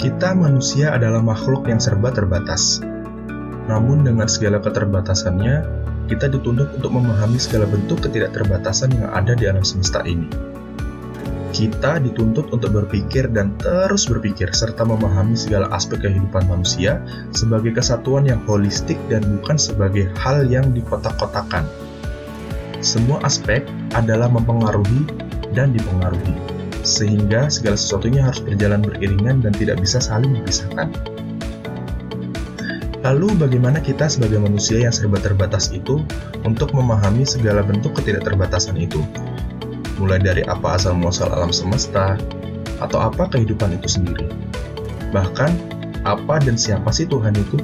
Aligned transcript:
Kita 0.00 0.32
manusia 0.32 0.96
adalah 0.96 1.20
makhluk 1.20 1.68
yang 1.68 1.76
serba 1.76 2.08
terbatas. 2.08 2.80
Namun 3.68 4.00
dengan 4.00 4.32
segala 4.32 4.56
keterbatasannya, 4.56 5.60
kita 6.08 6.32
dituntut 6.32 6.72
untuk 6.80 6.96
memahami 6.96 7.36
segala 7.36 7.68
bentuk 7.68 8.08
ketidakterbatasan 8.08 8.96
yang 8.96 9.12
ada 9.12 9.36
di 9.36 9.44
alam 9.44 9.60
semesta 9.60 10.00
ini. 10.08 10.24
Kita 11.52 12.00
dituntut 12.00 12.48
untuk 12.48 12.72
berpikir 12.72 13.28
dan 13.28 13.52
terus 13.60 14.08
berpikir 14.08 14.48
serta 14.56 14.88
memahami 14.88 15.36
segala 15.36 15.68
aspek 15.68 16.00
kehidupan 16.00 16.48
manusia 16.48 17.04
sebagai 17.36 17.76
kesatuan 17.76 18.24
yang 18.24 18.40
holistik 18.48 18.96
dan 19.12 19.20
bukan 19.20 19.60
sebagai 19.60 20.08
hal 20.16 20.48
yang 20.48 20.72
dikotak-kotakan. 20.72 21.68
Semua 22.80 23.20
aspek 23.20 23.68
adalah 23.92 24.32
mempengaruhi 24.32 25.04
dan 25.52 25.76
dipengaruhi, 25.76 26.59
sehingga 26.82 27.52
segala 27.52 27.76
sesuatunya 27.76 28.24
harus 28.24 28.40
berjalan 28.40 28.80
beriringan 28.80 29.44
dan 29.44 29.52
tidak 29.56 29.80
bisa 29.80 30.00
saling 30.00 30.32
dipisahkan. 30.36 30.88
Lalu 33.00 33.32
bagaimana 33.40 33.80
kita 33.80 34.12
sebagai 34.12 34.36
manusia 34.36 34.84
yang 34.84 34.92
serba 34.92 35.16
terbatas 35.16 35.72
itu 35.72 36.04
untuk 36.44 36.76
memahami 36.76 37.24
segala 37.24 37.64
bentuk 37.64 37.96
ketidakterbatasan 37.96 38.76
itu? 38.76 39.00
mulai 40.00 40.16
dari 40.16 40.40
apa 40.48 40.80
asal 40.80 40.96
muasal 40.96 41.28
alam 41.28 41.52
semesta, 41.52 42.16
atau 42.80 42.98
apa 42.98 43.28
kehidupan 43.28 43.76
itu 43.76 44.00
sendiri. 44.00 44.24
Bahkan, 45.12 45.52
apa 46.08 46.40
dan 46.40 46.56
siapa 46.56 46.88
sih 46.88 47.04
Tuhan 47.04 47.36
itu? 47.36 47.60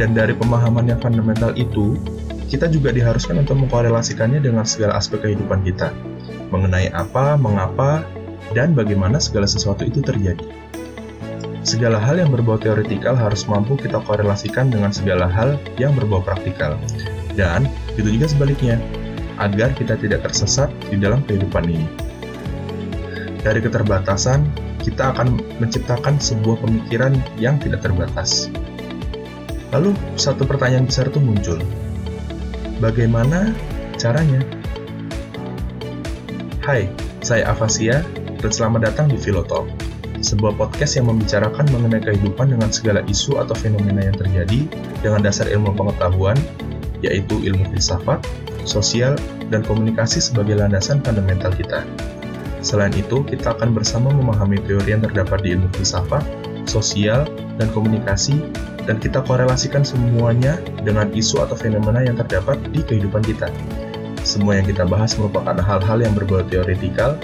Dan 0.00 0.16
dari 0.16 0.32
pemahaman 0.32 0.88
yang 0.88 0.96
fundamental 0.96 1.52
itu, 1.60 2.00
kita 2.48 2.72
juga 2.72 2.90
diharuskan 2.90 3.44
untuk 3.44 3.60
mengkorelasikannya 3.60 4.40
dengan 4.40 4.64
segala 4.64 4.96
aspek 4.96 5.20
kehidupan 5.20 5.60
kita, 5.60 5.92
mengenai 6.50 6.90
apa, 6.92 7.38
mengapa, 7.38 8.04
dan 8.52 8.74
bagaimana 8.74 9.22
segala 9.22 9.46
sesuatu 9.46 9.86
itu 9.86 10.02
terjadi. 10.02 10.42
Segala 11.60 12.00
hal 12.00 12.18
yang 12.18 12.32
berbau 12.32 12.56
teoretikal 12.56 13.14
harus 13.14 13.44
mampu 13.44 13.76
kita 13.76 14.00
korelasikan 14.02 14.72
dengan 14.72 14.90
segala 14.90 15.28
hal 15.28 15.60
yang 15.76 15.92
berbau 15.94 16.24
praktikal. 16.24 16.74
Dan 17.38 17.70
itu 17.94 18.10
juga 18.10 18.26
sebaliknya, 18.26 18.80
agar 19.38 19.72
kita 19.76 19.96
tidak 20.00 20.26
tersesat 20.26 20.68
di 20.88 20.96
dalam 20.98 21.22
kehidupan 21.24 21.64
ini. 21.68 21.86
Dari 23.40 23.60
keterbatasan, 23.60 24.44
kita 24.80 25.16
akan 25.16 25.40
menciptakan 25.60 26.16
sebuah 26.20 26.64
pemikiran 26.64 27.16
yang 27.36 27.60
tidak 27.60 27.84
terbatas. 27.84 28.48
Lalu, 29.70 29.94
satu 30.18 30.48
pertanyaan 30.48 30.88
besar 30.88 31.08
itu 31.08 31.20
muncul. 31.22 31.60
Bagaimana 32.80 33.52
caranya? 34.00 34.59
Hai, 36.70 36.86
saya 37.18 37.50
Avasia, 37.50 38.06
dan 38.38 38.50
selamat 38.54 38.86
datang 38.86 39.10
di 39.10 39.18
Filotalk, 39.18 39.66
sebuah 40.22 40.54
podcast 40.54 40.94
yang 40.94 41.10
membicarakan 41.10 41.66
mengenai 41.74 41.98
kehidupan 41.98 42.46
dengan 42.46 42.70
segala 42.70 43.02
isu 43.10 43.42
atau 43.42 43.58
fenomena 43.58 44.06
yang 44.06 44.14
terjadi 44.14 44.70
dengan 45.02 45.18
dasar 45.18 45.50
ilmu 45.50 45.74
pengetahuan, 45.74 46.38
yaitu 47.02 47.42
ilmu 47.42 47.66
filsafat, 47.74 48.22
sosial, 48.62 49.18
dan 49.50 49.66
komunikasi 49.66 50.22
sebagai 50.22 50.62
landasan 50.62 51.02
fundamental 51.02 51.50
kita. 51.58 51.82
Selain 52.62 52.94
itu, 52.94 53.26
kita 53.26 53.50
akan 53.50 53.74
bersama 53.74 54.14
memahami 54.14 54.62
teori 54.62 54.94
yang 54.94 55.02
terdapat 55.02 55.42
di 55.42 55.58
ilmu 55.58 55.66
filsafat, 55.74 56.22
sosial, 56.70 57.26
dan 57.58 57.66
komunikasi, 57.74 58.38
dan 58.86 59.02
kita 59.02 59.18
korelasikan 59.26 59.82
semuanya 59.82 60.54
dengan 60.86 61.10
isu 61.10 61.42
atau 61.42 61.58
fenomena 61.58 62.06
yang 62.06 62.14
terdapat 62.14 62.62
di 62.70 62.78
kehidupan 62.86 63.26
kita. 63.26 63.50
Semua 64.22 64.60
yang 64.60 64.66
kita 64.68 64.84
bahas 64.84 65.16
merupakan 65.16 65.56
hal-hal 65.56 65.98
yang 66.00 66.12
berbau 66.12 66.44
teoretikal 66.44 67.16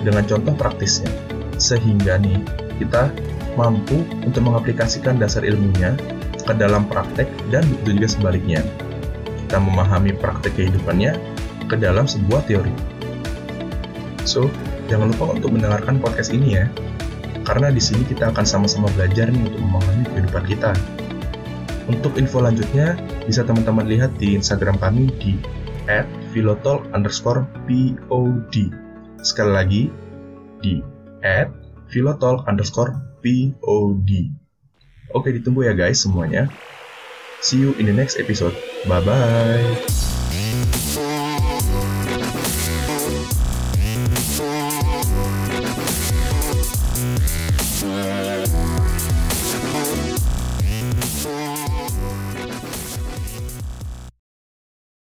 dengan 0.00 0.24
contoh 0.24 0.56
praktisnya, 0.56 1.12
sehingga 1.60 2.16
nih 2.16 2.40
kita 2.80 3.12
mampu 3.54 4.00
untuk 4.24 4.48
mengaplikasikan 4.48 5.20
dasar 5.20 5.44
ilmunya 5.44 5.92
ke 6.40 6.52
dalam 6.56 6.88
praktek 6.88 7.28
dan 7.52 7.62
begitu 7.68 8.00
juga 8.00 8.08
sebaliknya 8.08 8.60
kita 9.50 9.58
memahami 9.60 10.14
praktek 10.14 10.54
kehidupannya 10.54 11.18
ke 11.66 11.74
dalam 11.74 12.06
sebuah 12.06 12.46
teori. 12.46 12.70
So, 14.22 14.46
jangan 14.86 15.10
lupa 15.10 15.34
untuk 15.34 15.50
mendengarkan 15.50 15.98
podcast 15.98 16.30
ini 16.30 16.54
ya, 16.54 16.70
karena 17.42 17.74
di 17.74 17.82
sini 17.82 18.06
kita 18.06 18.30
akan 18.30 18.46
sama-sama 18.46 18.86
belajar 18.94 19.26
nih 19.26 19.42
untuk 19.42 19.58
memahami 19.58 20.04
kehidupan 20.06 20.44
kita. 20.46 20.70
Untuk 21.90 22.14
info 22.14 22.38
lanjutnya, 22.38 22.94
bisa 23.26 23.42
teman-teman 23.42 23.90
lihat 23.90 24.14
di 24.22 24.38
Instagram 24.38 24.78
kami 24.78 25.10
di 25.18 25.34
@filotol 26.30 26.86
underscore 26.94 27.42
pod. 27.66 28.54
Sekali 29.20 29.50
lagi, 29.50 29.82
di 30.62 30.78
@filotol 31.90 32.46
underscore 32.46 32.94
pod. 33.20 34.08
Oke, 35.10 35.34
ditunggu 35.34 35.66
ya 35.66 35.74
guys 35.74 36.06
semuanya. 36.06 36.46
See 37.42 37.58
you 37.58 37.74
in 37.80 37.88
the 37.88 37.96
next 37.96 38.20
episode. 38.20 38.54
Bye 38.86 39.02
bye. 39.02 41.09